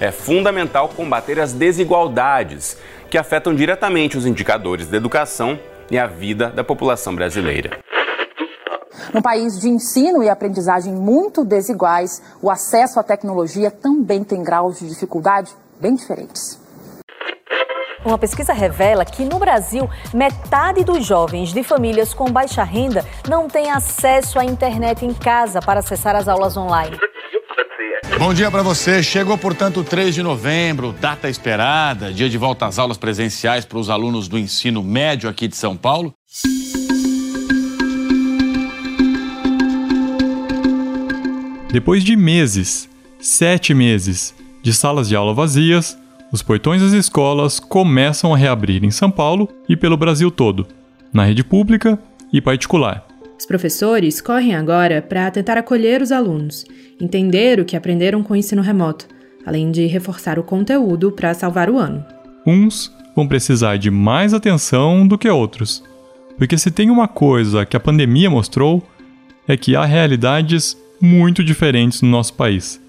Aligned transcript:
é 0.00 0.10
fundamental 0.10 0.88
combater 0.88 1.40
as 1.40 1.52
desigualdades 1.52 2.76
que 3.10 3.18
afetam 3.18 3.54
diretamente 3.54 4.16
os 4.16 4.26
indicadores 4.26 4.86
da 4.86 4.96
educação 4.96 5.58
e 5.90 5.98
a 5.98 6.06
vida 6.06 6.50
da 6.50 6.62
população 6.62 7.14
brasileira. 7.14 7.78
Num 9.12 9.22
país 9.22 9.58
de 9.58 9.68
ensino 9.68 10.22
e 10.22 10.28
aprendizagem 10.28 10.92
muito 10.92 11.44
desiguais, 11.44 12.22
o 12.42 12.50
acesso 12.50 13.00
à 13.00 13.02
tecnologia 13.02 13.70
também 13.70 14.22
tem 14.22 14.42
graus 14.42 14.78
de 14.78 14.88
dificuldade 14.88 15.50
bem 15.80 15.94
diferentes. 15.94 16.60
Uma 18.04 18.18
pesquisa 18.18 18.52
revela 18.52 19.04
que 19.04 19.24
no 19.24 19.38
Brasil, 19.38 19.88
metade 20.14 20.84
dos 20.84 21.04
jovens 21.04 21.52
de 21.52 21.62
famílias 21.62 22.14
com 22.14 22.30
baixa 22.30 22.62
renda 22.62 23.04
não 23.28 23.48
tem 23.48 23.70
acesso 23.70 24.38
à 24.38 24.44
internet 24.44 25.04
em 25.04 25.12
casa 25.12 25.60
para 25.60 25.80
acessar 25.80 26.14
as 26.14 26.28
aulas 26.28 26.56
online. 26.56 26.96
Bom 28.18 28.34
dia 28.34 28.50
para 28.50 28.64
você. 28.64 29.00
Chegou, 29.00 29.38
portanto, 29.38 29.84
3 29.84 30.12
de 30.12 30.24
novembro, 30.24 30.92
data 31.00 31.28
esperada, 31.28 32.12
dia 32.12 32.28
de 32.28 32.36
volta 32.36 32.66
às 32.66 32.76
aulas 32.76 32.98
presenciais 32.98 33.64
para 33.64 33.78
os 33.78 33.88
alunos 33.88 34.26
do 34.26 34.36
ensino 34.36 34.82
médio 34.82 35.30
aqui 35.30 35.46
de 35.46 35.54
São 35.54 35.76
Paulo. 35.76 36.12
Depois 41.70 42.02
de 42.02 42.16
meses, 42.16 42.88
sete 43.20 43.72
meses, 43.72 44.34
de 44.64 44.72
salas 44.74 45.08
de 45.08 45.14
aula 45.14 45.32
vazias, 45.32 45.96
os 46.32 46.42
portões 46.42 46.82
das 46.82 46.92
escolas 46.92 47.60
começam 47.60 48.34
a 48.34 48.36
reabrir 48.36 48.82
em 48.82 48.90
São 48.90 49.12
Paulo 49.12 49.48
e 49.68 49.76
pelo 49.76 49.96
Brasil 49.96 50.28
todo, 50.28 50.66
na 51.12 51.24
rede 51.24 51.44
pública 51.44 51.96
e 52.32 52.40
particular. 52.40 53.07
Os 53.38 53.46
professores 53.46 54.20
correm 54.20 54.54
agora 54.54 55.00
para 55.00 55.30
tentar 55.30 55.56
acolher 55.56 56.02
os 56.02 56.10
alunos, 56.10 56.66
entender 57.00 57.60
o 57.60 57.64
que 57.64 57.76
aprenderam 57.76 58.22
com 58.22 58.32
o 58.32 58.36
ensino 58.36 58.60
remoto, 58.60 59.06
além 59.46 59.70
de 59.70 59.86
reforçar 59.86 60.38
o 60.38 60.42
conteúdo 60.42 61.12
para 61.12 61.32
salvar 61.32 61.70
o 61.70 61.78
ano. 61.78 62.04
Uns 62.44 62.92
vão 63.14 63.28
precisar 63.28 63.76
de 63.76 63.90
mais 63.90 64.34
atenção 64.34 65.06
do 65.06 65.16
que 65.16 65.28
outros, 65.28 65.84
porque 66.36 66.58
se 66.58 66.70
tem 66.70 66.90
uma 66.90 67.06
coisa 67.06 67.64
que 67.64 67.76
a 67.76 67.80
pandemia 67.80 68.28
mostrou 68.28 68.82
é 69.46 69.56
que 69.56 69.76
há 69.76 69.84
realidades 69.84 70.76
muito 71.00 71.44
diferentes 71.44 72.02
no 72.02 72.08
nosso 72.08 72.34
país. 72.34 72.80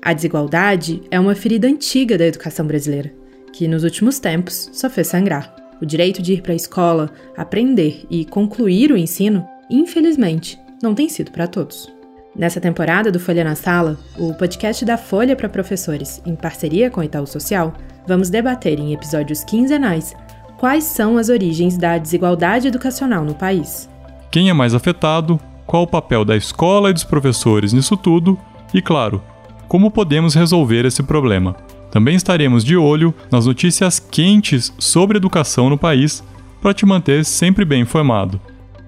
A 0.00 0.12
desigualdade 0.12 1.02
é 1.10 1.18
uma 1.18 1.34
ferida 1.34 1.66
antiga 1.66 2.16
da 2.16 2.26
educação 2.26 2.64
brasileira, 2.64 3.12
que 3.52 3.66
nos 3.66 3.82
últimos 3.82 4.20
tempos 4.20 4.70
só 4.72 4.88
fez 4.88 5.08
sangrar. 5.08 5.54
O 5.80 5.84
direito 5.84 6.22
de 6.22 6.34
ir 6.34 6.42
para 6.42 6.52
a 6.52 6.56
escola, 6.56 7.12
aprender 7.36 8.06
e 8.08 8.24
concluir 8.24 8.92
o 8.92 8.96
ensino, 8.96 9.46
infelizmente, 9.70 10.58
não 10.82 10.94
tem 10.94 11.08
sido 11.08 11.30
para 11.30 11.46
todos. 11.46 11.94
Nessa 12.34 12.60
temporada 12.60 13.10
do 13.10 13.18
Folha 13.18 13.42
na 13.42 13.54
Sala, 13.54 13.98
o 14.18 14.34
podcast 14.34 14.84
da 14.84 14.98
Folha 14.98 15.34
para 15.34 15.48
professores, 15.48 16.20
em 16.26 16.34
parceria 16.34 16.90
com 16.90 17.00
o 17.00 17.04
Itaú 17.04 17.26
Social, 17.26 17.72
vamos 18.06 18.28
debater 18.28 18.78
em 18.78 18.92
episódios 18.92 19.42
quinzenais 19.42 20.14
quais 20.58 20.84
são 20.84 21.18
as 21.18 21.28
origens 21.28 21.76
da 21.76 21.98
desigualdade 21.98 22.68
educacional 22.68 23.24
no 23.24 23.34
país. 23.34 23.88
Quem 24.30 24.50
é 24.50 24.52
mais 24.52 24.74
afetado, 24.74 25.40
qual 25.66 25.84
o 25.84 25.86
papel 25.86 26.24
da 26.24 26.36
escola 26.36 26.90
e 26.90 26.92
dos 26.92 27.04
professores 27.04 27.72
nisso 27.72 27.96
tudo 27.96 28.38
e, 28.72 28.82
claro, 28.82 29.22
como 29.66 29.90
podemos 29.90 30.34
resolver 30.34 30.84
esse 30.84 31.02
problema. 31.02 31.56
Também 31.90 32.14
estaremos 32.14 32.64
de 32.64 32.76
olho 32.76 33.14
nas 33.30 33.46
notícias 33.46 33.98
quentes 33.98 34.72
sobre 34.78 35.16
educação 35.16 35.70
no 35.70 35.78
país 35.78 36.22
para 36.60 36.74
te 36.74 36.84
manter 36.84 37.24
sempre 37.24 37.64
bem 37.64 37.82
informado. 37.82 38.40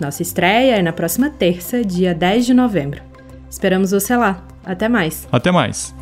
Nossa 0.00 0.22
estreia 0.22 0.76
é 0.76 0.82
na 0.82 0.92
próxima 0.92 1.30
terça, 1.30 1.82
dia 1.84 2.14
10 2.14 2.46
de 2.46 2.54
novembro. 2.54 3.00
Esperamos 3.50 3.90
você 3.90 4.16
lá. 4.16 4.42
Até 4.64 4.88
mais. 4.88 5.26
Até 5.32 5.50
mais. 5.50 5.94